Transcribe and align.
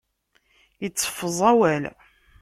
Iteffeẓ 0.85 1.39
awal. 1.51 1.83